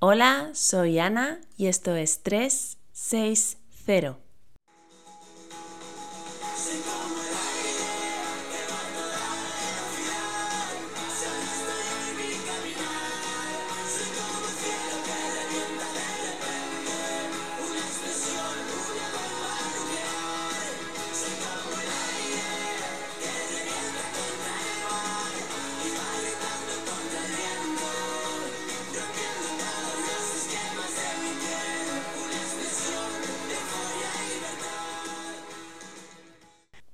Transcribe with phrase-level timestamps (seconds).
[0.00, 4.16] Hola, soy Ana y esto es 360.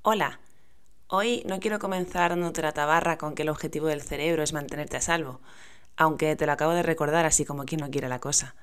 [0.07, 0.39] Hola,
[1.07, 5.01] hoy no quiero comenzar dándote tabarra con que el objetivo del cerebro es mantenerte a
[5.01, 5.41] salvo,
[5.97, 8.55] aunque te lo acabo de recordar así como quien no quiere la cosa.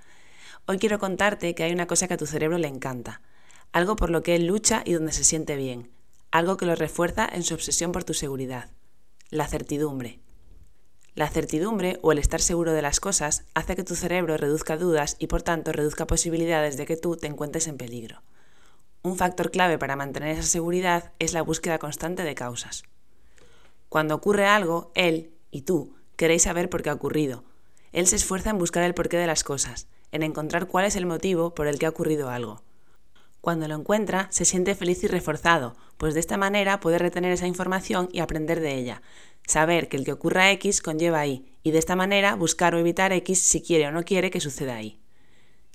[0.67, 3.21] Hoy quiero contarte que hay una cosa que a tu cerebro le encanta,
[3.71, 5.89] algo por lo que él lucha y donde se siente bien,
[6.29, 8.69] algo que lo refuerza en su obsesión por tu seguridad,
[9.31, 10.19] la certidumbre.
[11.15, 15.15] La certidumbre o el estar seguro de las cosas hace que tu cerebro reduzca dudas
[15.17, 18.21] y por tanto reduzca posibilidades de que tú te encuentres en peligro.
[19.03, 22.83] Un factor clave para mantener esa seguridad es la búsqueda constante de causas.
[23.89, 27.43] Cuando ocurre algo, él y tú queréis saber por qué ha ocurrido.
[27.93, 31.07] Él se esfuerza en buscar el porqué de las cosas, en encontrar cuál es el
[31.07, 32.61] motivo por el que ha ocurrido algo.
[33.41, 37.47] Cuando lo encuentra, se siente feliz y reforzado, pues de esta manera puede retener esa
[37.47, 39.01] información y aprender de ella,
[39.47, 43.13] saber que el que ocurra X conlleva Y, y de esta manera buscar o evitar
[43.13, 44.99] X si quiere o no quiere que suceda Y.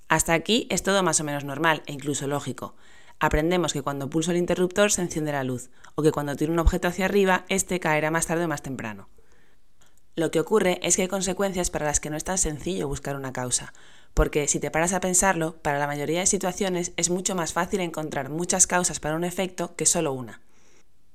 [0.06, 2.76] Hasta aquí es todo más o menos normal e incluso lógico,
[3.20, 6.58] aprendemos que cuando pulso el interruptor se enciende la luz, o que cuando tiro un
[6.58, 9.08] objeto hacia arriba, este caerá más tarde o más temprano.
[10.14, 13.16] Lo que ocurre es que hay consecuencias para las que no es tan sencillo buscar
[13.16, 13.74] una causa,
[14.14, 17.80] porque si te paras a pensarlo, para la mayoría de situaciones es mucho más fácil
[17.80, 20.40] encontrar muchas causas para un efecto que solo una.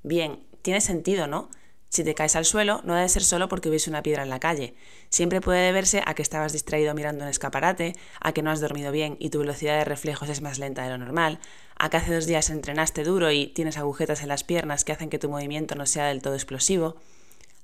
[0.04, 1.48] Bien, tiene sentido, ¿no?
[1.92, 4.40] Si te caes al suelo, no debe ser solo porque ves una piedra en la
[4.40, 4.74] calle.
[5.10, 8.92] Siempre puede deberse a que estabas distraído mirando un escaparate, a que no has dormido
[8.92, 11.38] bien y tu velocidad de reflejos es más lenta de lo normal,
[11.76, 15.10] a que hace dos días entrenaste duro y tienes agujetas en las piernas que hacen
[15.10, 16.96] que tu movimiento no sea del todo explosivo.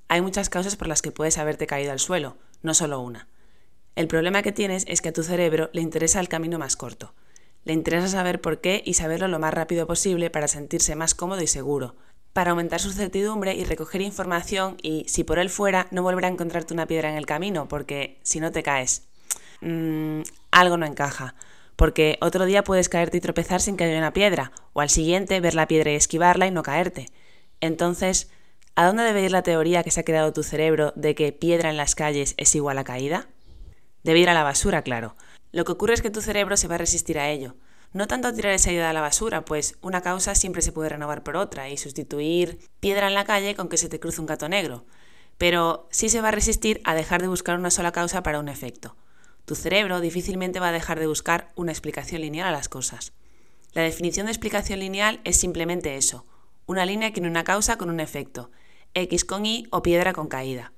[0.09, 3.27] Hay muchas causas por las que puedes haberte caído al suelo, no solo una.
[3.95, 7.15] El problema que tienes es que a tu cerebro le interesa el camino más corto.
[7.65, 11.41] Le interesa saber por qué y saberlo lo más rápido posible para sentirse más cómodo
[11.41, 11.95] y seguro,
[12.33, 16.29] para aumentar su certidumbre y recoger información y, si por él fuera, no volver a
[16.29, 19.07] encontrarte una piedra en el camino, porque si no te caes,
[19.61, 21.35] mmm, algo no encaja.
[21.75, 25.39] Porque otro día puedes caerte y tropezar sin que haya una piedra, o al siguiente
[25.39, 27.07] ver la piedra y esquivarla y no caerte.
[27.61, 28.29] Entonces,
[28.75, 31.69] ¿a dónde debe ir la teoría que se ha creado tu cerebro de que piedra
[31.69, 33.29] en las calles es igual a caída?
[34.03, 35.15] Debe ir a la basura, claro.
[35.51, 37.55] Lo que ocurre es que tu cerebro se va a resistir a ello,
[37.93, 41.23] no tanto tirar esa idea a la basura, pues una causa siempre se puede renovar
[41.23, 44.47] por otra y sustituir piedra en la calle con que se te cruce un gato
[44.47, 44.85] negro,
[45.37, 48.49] pero sí se va a resistir a dejar de buscar una sola causa para un
[48.49, 48.95] efecto.
[49.45, 53.13] Tu cerebro difícilmente va a dejar de buscar una explicación lineal a las cosas.
[53.73, 56.25] La definición de explicación lineal es simplemente eso,
[56.67, 58.51] una línea que une una causa con un efecto,
[58.93, 60.71] X con Y o piedra con caída.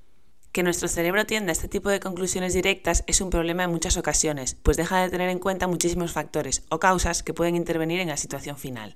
[0.52, 3.96] Que nuestro cerebro tienda a este tipo de conclusiones directas es un problema en muchas
[3.96, 8.10] ocasiones, pues deja de tener en cuenta muchísimos factores o causas que pueden intervenir en
[8.10, 8.96] la situación final.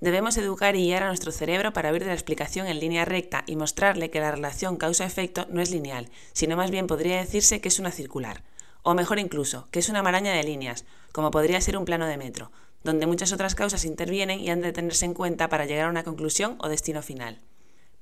[0.00, 3.44] Debemos educar y guiar a nuestro cerebro para abrir de la explicación en línea recta
[3.46, 7.68] y mostrarle que la relación causa-efecto no es lineal, sino más bien podría decirse que
[7.68, 8.42] es una circular,
[8.82, 12.18] o mejor incluso, que es una maraña de líneas, como podría ser un plano de
[12.18, 12.52] metro,
[12.84, 16.04] donde muchas otras causas intervienen y han de tenerse en cuenta para llegar a una
[16.04, 17.38] conclusión o destino final.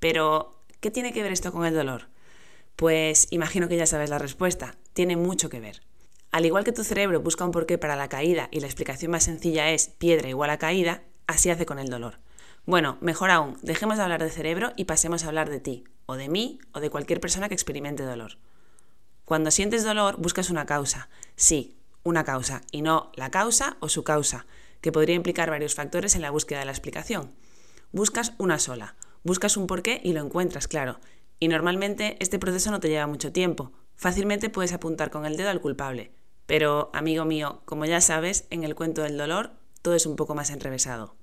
[0.01, 2.09] Pero, ¿qué tiene que ver esto con el dolor?
[2.79, 4.77] Pues imagino que ya sabes la respuesta.
[4.93, 5.83] Tiene mucho que ver.
[6.31, 9.25] Al igual que tu cerebro busca un porqué para la caída y la explicación más
[9.25, 12.21] sencilla es piedra igual a caída, así hace con el dolor.
[12.67, 16.15] Bueno, mejor aún, dejemos de hablar de cerebro y pasemos a hablar de ti, o
[16.15, 18.39] de mí, o de cualquier persona que experimente dolor.
[19.25, 21.09] Cuando sientes dolor, buscas una causa.
[21.35, 24.47] Sí, una causa, y no la causa o su causa,
[24.81, 27.35] que podría implicar varios factores en la búsqueda de la explicación.
[27.91, 28.95] Buscas una sola,
[29.25, 31.01] buscas un porqué y lo encuentras, claro,
[31.41, 33.73] y normalmente este proceso no te lleva mucho tiempo.
[33.97, 36.13] Fácilmente puedes apuntar con el dedo al culpable.
[36.47, 39.53] Pero, amigo mío, como ya sabes, en el cuento del dolor
[39.83, 41.15] todo es un poco más enrevesado.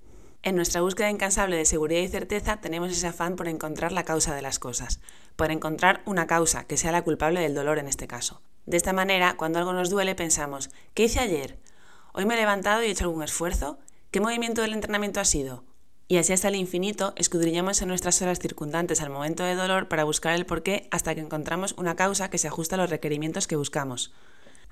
[0.44, 4.36] En nuestra búsqueda incansable de seguridad y certeza tenemos ese afán por encontrar la causa
[4.36, 5.00] de las cosas,
[5.36, 8.42] por encontrar una causa que sea la culpable del dolor en este caso.
[8.66, 11.60] De esta manera, cuando algo nos duele, pensamos, ¿qué hice ayer?
[12.14, 13.80] ¿Hoy me he levantado y he hecho algún esfuerzo?
[14.12, 15.64] ¿Qué movimiento del entrenamiento ha sido?
[16.08, 20.04] Y así hasta el infinito escudriñamos en nuestras horas circundantes al momento de dolor para
[20.04, 23.56] buscar el porqué hasta que encontramos una causa que se ajusta a los requerimientos que
[23.56, 24.14] buscamos.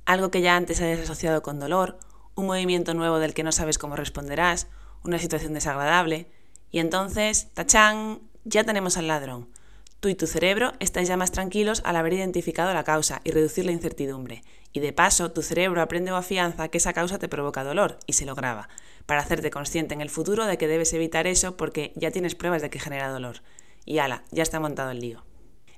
[0.05, 1.97] Algo que ya antes habías asociado con dolor,
[2.35, 4.67] un movimiento nuevo del que no sabes cómo responderás,
[5.03, 6.27] una situación desagradable,
[6.69, 9.49] y entonces, tachán, ya tenemos al ladrón.
[9.99, 13.65] Tú y tu cerebro estáis ya más tranquilos al haber identificado la causa y reducir
[13.65, 17.63] la incertidumbre, y de paso tu cerebro aprende o afianza que esa causa te provoca
[17.63, 18.69] dolor y se lo graba,
[19.05, 22.61] para hacerte consciente en el futuro de que debes evitar eso porque ya tienes pruebas
[22.61, 23.41] de que genera dolor.
[23.85, 25.23] Y ala, ya está montado el lío.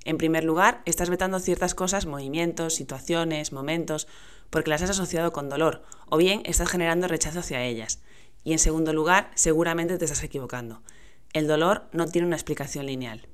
[0.04, 4.06] En primer lugar, estás vetando ciertas cosas, movimientos, situaciones, momentos,
[4.50, 8.00] porque las has asociado con dolor, o bien estás generando rechazo hacia ellas.
[8.44, 10.82] Y en segundo lugar, seguramente te estás equivocando.
[11.32, 13.26] El dolor no tiene una explicación lineal.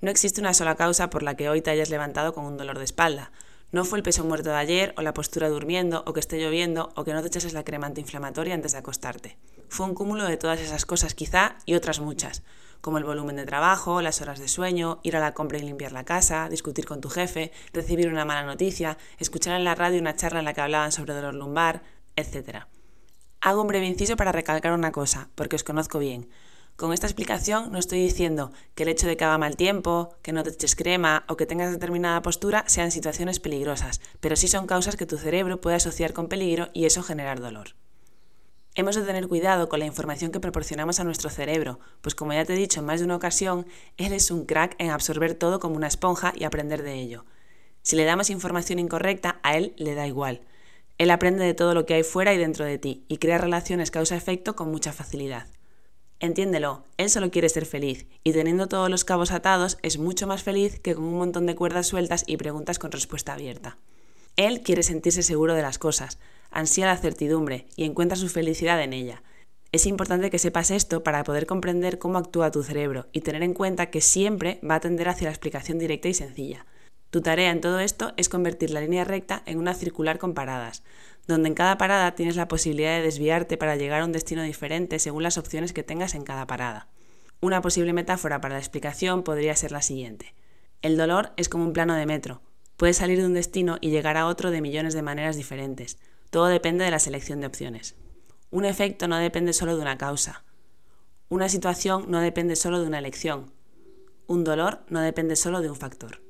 [0.00, 2.78] No existe una sola causa por la que hoy te hayas levantado con un dolor
[2.78, 3.30] de espalda.
[3.70, 6.90] No fue el peso muerto de ayer, o la postura durmiendo, o que esté lloviendo,
[6.96, 9.36] o que no te echases la crema antiinflamatoria antes de acostarte.
[9.68, 12.42] Fue un cúmulo de todas esas cosas quizá y otras muchas,
[12.80, 15.92] como el volumen de trabajo, las horas de sueño, ir a la compra y limpiar
[15.92, 20.16] la casa, discutir con tu jefe, recibir una mala noticia, escuchar en la radio una
[20.16, 21.82] charla en la que hablaban sobre dolor lumbar,
[22.16, 22.64] etc.
[23.42, 26.30] Hago un breve inciso para recalcar una cosa, porque os conozco bien.
[26.78, 30.30] Con esta explicación no estoy diciendo que el hecho de que haga mal tiempo, que
[30.30, 34.68] no te eches crema o que tengas determinada postura sean situaciones peligrosas, pero sí son
[34.68, 37.74] causas que tu cerebro puede asociar con peligro y eso generar dolor.
[38.76, 42.44] Hemos de tener cuidado con la información que proporcionamos a nuestro cerebro, pues como ya
[42.44, 43.66] te he dicho en más de una ocasión,
[43.96, 47.24] él es un crack en absorber todo como una esponja y aprender de ello.
[47.82, 50.42] Si le damos información incorrecta, a él le da igual.
[50.96, 53.90] Él aprende de todo lo que hay fuera y dentro de ti y crea relaciones
[53.90, 55.48] causa-efecto con mucha facilidad.
[56.20, 60.42] Entiéndelo, él solo quiere ser feliz, y teniendo todos los cabos atados es mucho más
[60.42, 63.78] feliz que con un montón de cuerdas sueltas y preguntas con respuesta abierta.
[64.36, 66.18] Él quiere sentirse seguro de las cosas,
[66.50, 69.22] ansía la certidumbre y encuentra su felicidad en ella.
[69.70, 73.54] Es importante que sepas esto para poder comprender cómo actúa tu cerebro y tener en
[73.54, 76.66] cuenta que siempre va a tender hacia la explicación directa y sencilla.
[77.10, 80.82] Tu tarea en todo esto es convertir la línea recta en una circular con paradas,
[81.26, 84.98] donde en cada parada tienes la posibilidad de desviarte para llegar a un destino diferente
[84.98, 86.88] según las opciones que tengas en cada parada.
[87.40, 90.34] Una posible metáfora para la explicación podría ser la siguiente.
[90.82, 92.42] El dolor es como un plano de metro.
[92.76, 95.98] Puedes salir de un destino y llegar a otro de millones de maneras diferentes.
[96.30, 97.96] Todo depende de la selección de opciones.
[98.50, 100.44] Un efecto no depende solo de una causa.
[101.28, 103.52] Una situación no depende solo de una elección.
[104.26, 106.27] Un dolor no depende solo de un factor.